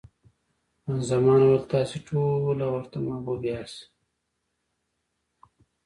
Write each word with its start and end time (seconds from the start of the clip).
خان 0.81 0.99
زمان 1.11 1.39
وویل، 1.43 1.63
تاسې 1.73 1.95
ټوله 2.07 2.65
ورته 2.71 2.97
محبوب 3.07 3.41
یاست. 3.51 3.79